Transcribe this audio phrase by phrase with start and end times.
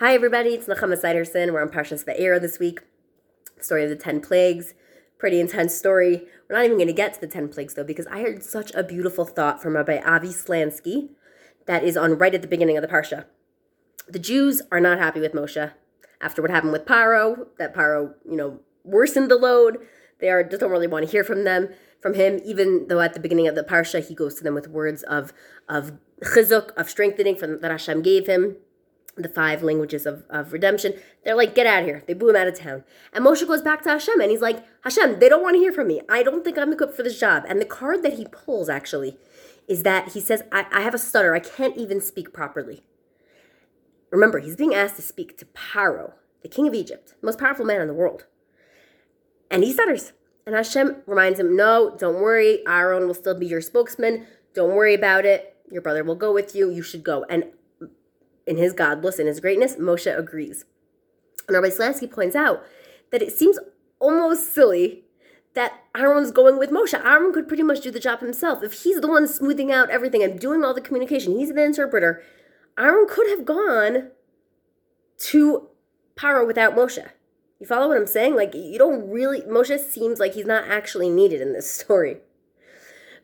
[0.00, 0.50] Hi, everybody.
[0.50, 1.52] It's Nechama Siderson.
[1.52, 2.82] We're on Parshas Va'era this week.
[3.60, 4.74] Story of the 10 plagues.
[5.18, 6.22] Pretty intense story.
[6.48, 8.72] We're not even going to get to the 10 plagues, though, because I heard such
[8.76, 11.08] a beautiful thought from Rabbi Avi Slansky
[11.66, 13.24] that is on right at the beginning of the Parsha.
[14.06, 15.72] The Jews are not happy with Moshe
[16.20, 19.78] after what happened with Paro, that Paro, you know, worsened the load.
[20.20, 21.70] They are just don't really want to hear from them,
[22.00, 24.68] from him, even though at the beginning of the Parsha he goes to them with
[24.68, 25.32] words of
[25.68, 28.58] of chizuk, of strengthening from that Hashem gave him
[29.22, 30.94] the five languages of, of redemption.
[31.24, 32.02] They're like, get out of here.
[32.06, 32.84] They blew him out of town.
[33.12, 35.72] And Moshe goes back to Hashem and he's like, Hashem, they don't want to hear
[35.72, 36.00] from me.
[36.08, 37.44] I don't think I'm equipped for this job.
[37.48, 39.16] And the card that he pulls actually
[39.66, 41.34] is that he says, I, I have a stutter.
[41.34, 42.82] I can't even speak properly.
[44.10, 47.66] Remember, he's being asked to speak to Paro, the king of Egypt, the most powerful
[47.66, 48.24] man in the world.
[49.50, 50.12] And he stutters.
[50.46, 52.66] And Hashem reminds him, no, don't worry.
[52.66, 54.26] Aaron will still be your spokesman.
[54.54, 55.54] Don't worry about it.
[55.70, 56.70] Your brother will go with you.
[56.70, 57.26] You should go.
[57.28, 57.44] And
[58.48, 60.64] in his godless and his greatness, Moshe agrees.
[61.46, 62.64] And Rabbi Slansky points out
[63.10, 63.58] that it seems
[64.00, 65.04] almost silly
[65.54, 66.94] that Aaron's going with Moshe.
[67.04, 68.62] Aaron could pretty much do the job himself.
[68.62, 72.22] If he's the one smoothing out everything and doing all the communication, he's the interpreter.
[72.78, 74.10] Aaron could have gone
[75.18, 75.68] to
[76.16, 77.06] Paro without Moshe.
[77.58, 78.36] You follow what I'm saying?
[78.36, 82.18] Like, you don't really, Moshe seems like he's not actually needed in this story.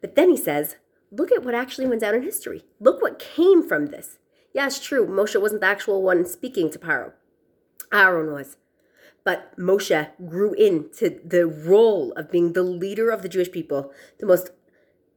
[0.00, 0.76] But then he says,
[1.10, 2.64] look at what actually went down in history.
[2.80, 4.18] Look what came from this.
[4.54, 5.06] Yeah, it's true.
[5.06, 7.12] Moshe wasn't the actual one speaking to Paro.
[7.92, 8.56] Aaron was.
[9.24, 14.26] But Moshe grew into the role of being the leader of the Jewish people, the
[14.26, 14.50] most,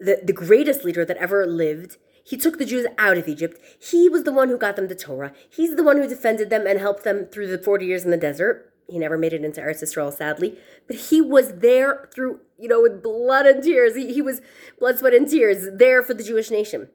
[0.00, 1.96] the, the greatest leader that ever lived.
[2.24, 3.58] He took the Jews out of Egypt.
[3.80, 5.32] He was the one who got them the Torah.
[5.48, 8.16] He's the one who defended them and helped them through the 40 years in the
[8.16, 8.72] desert.
[8.88, 10.58] He never made it into Eretz Yisrael, sadly.
[10.86, 13.96] But he was there through, you know, with blood and tears.
[13.96, 14.40] He, he was
[14.78, 16.88] blood, sweat, and tears there for the Jewish nation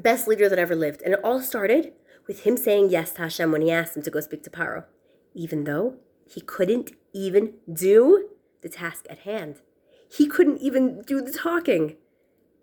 [0.00, 1.02] best leader that ever lived.
[1.02, 1.92] And it all started
[2.26, 4.84] with him saying yes to Hashem when he asked him to go speak to Paro,
[5.34, 5.96] even though
[6.28, 8.30] he couldn't even do
[8.62, 9.60] the task at hand.
[10.10, 11.96] He couldn't even do the talking.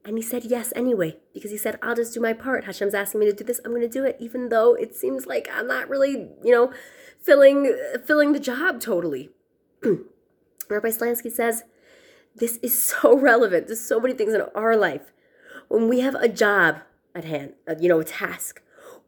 [0.04, 2.66] And he said yes anyway, because he said, I'll just do my part.
[2.66, 3.62] Hashem's asking me to do this.
[3.64, 6.74] I'm going to do it, even though it seems like I'm not really, you know,
[7.20, 9.30] filling, filling the job totally.
[9.84, 11.64] Rabbi Slansky says,
[12.36, 15.12] this is so relevant to so many things in our life.
[15.68, 16.80] When we have a job
[17.16, 18.62] at hand, uh, you know, a task,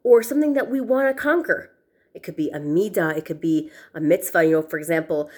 [0.03, 1.72] or something that we want to conquer.
[2.14, 5.30] It could be a midah, it could be a mitzvah, you know, for example,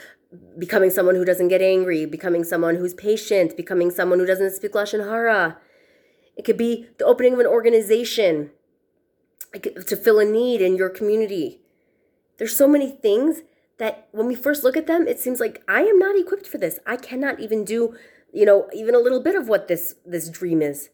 [0.57, 4.73] becoming someone who doesn't get angry, becoming someone who's patient, becoming someone who doesn't speak
[4.73, 5.57] Lashon Hara.
[6.35, 8.51] It could be the opening of an organization
[9.53, 11.61] to fill a need in your community.
[12.37, 13.41] There's so many things
[13.77, 16.57] that when we first look at them, it seems like I am not equipped for
[16.57, 16.79] this.
[16.85, 17.95] I cannot even do,
[18.33, 20.89] you know, even a little bit of what this this dream is.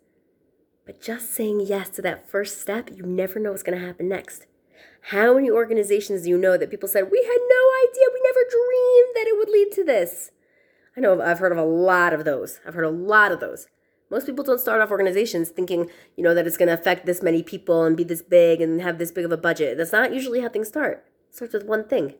[0.85, 4.09] But just saying yes to that first step, you never know what's going to happen
[4.09, 4.45] next.
[5.05, 8.39] How many organizations do you know that people said, we had no idea, we never
[8.49, 10.31] dreamed that it would lead to this?
[10.95, 12.59] I know I've heard of a lot of those.
[12.65, 13.67] I've heard a lot of those.
[14.09, 17.21] Most people don't start off organizations thinking, you know, that it's going to affect this
[17.21, 19.77] many people and be this big and have this big of a budget.
[19.77, 21.05] That's not usually how things start.
[21.29, 22.15] It starts with one thing.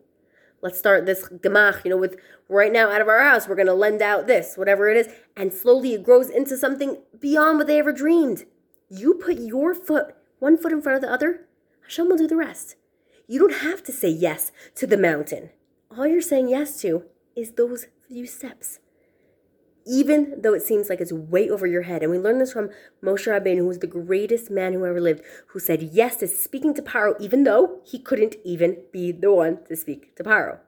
[0.62, 2.18] Let's start this gemach, you know, with
[2.48, 5.12] right now out of our house, we're going to lend out this, whatever it is.
[5.36, 8.46] And slowly it grows into something beyond what they ever dreamed.
[8.90, 11.48] You put your foot, one foot in front of the other,
[11.84, 12.76] Hashem will do the rest.
[13.28, 15.50] You don't have to say yes to the mountain.
[15.98, 17.06] All you're saying yes to
[17.36, 18.80] is those few steps.
[19.86, 22.04] Even though it seems like it's way over your head.
[22.04, 22.70] And we learned this from
[23.04, 26.74] Moshe Rabbeinu, who was the greatest man who ever lived, who said yes to speaking
[26.76, 30.60] to Paro, even though he couldn't even be the one to speak to Paro.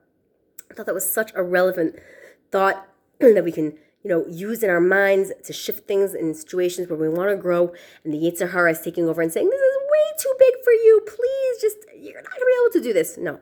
[0.70, 1.96] I thought that was such a relevant
[2.50, 2.88] thought
[3.20, 6.98] that we can you know, use in our minds to shift things in situations where
[6.98, 7.72] we want to grow,
[8.04, 10.72] and the Yetzer Hara is taking over and saying, "This is way too big for
[10.72, 11.00] you.
[11.06, 13.40] Please, just you're not gonna be able to do this." No,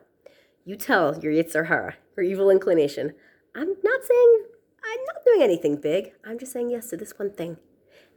[0.63, 3.13] you tell your Yetzer Hara, your evil inclination,
[3.53, 4.45] "I'm not saying
[4.83, 6.13] I'm not doing anything big.
[6.25, 7.57] I'm just saying yes to this one thing."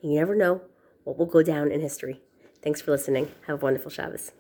[0.02, 0.62] And you never know
[1.04, 2.22] what will go down in history.
[2.62, 3.32] Thanks for listening.
[3.46, 4.32] Have a wonderful Shabbos.